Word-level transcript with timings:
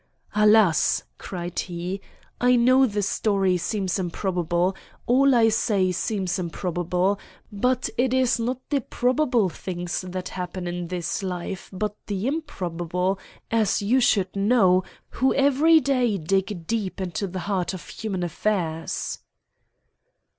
"Alas!" 0.33 1.03
cried 1.19 1.59
he, 1.59 2.01
"I 2.41 2.55
know 2.55 2.87
the 2.87 3.03
story 3.03 3.55
seems 3.57 3.99
improbable; 3.99 4.75
all 5.05 5.35
I 5.35 5.49
say 5.49 5.91
seems 5.91 6.39
improbable; 6.39 7.19
but 7.51 7.87
it 7.99 8.11
is 8.11 8.39
not 8.39 8.67
the 8.71 8.81
probable 8.81 9.47
things 9.47 10.01
that 10.01 10.29
happen 10.29 10.65
in 10.65 10.87
this 10.87 11.21
life, 11.21 11.69
but 11.71 11.95
the 12.07 12.25
improbable, 12.25 13.19
as 13.51 13.83
you 13.83 13.99
should 14.01 14.35
know, 14.35 14.83
who 15.11 15.35
every 15.35 15.79
day 15.79 16.17
dig 16.17 16.65
deep 16.65 16.99
into 16.99 17.27
the 17.27 17.41
heart 17.41 17.71
of 17.75 17.87
human 17.87 18.23
affairs." 18.23 19.19